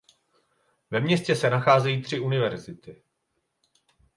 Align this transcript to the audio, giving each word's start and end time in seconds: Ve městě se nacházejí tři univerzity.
Ve 0.91 0.99
městě 0.99 1.35
se 1.35 1.49
nacházejí 1.49 2.01
tři 2.01 2.19
univerzity. 2.19 3.03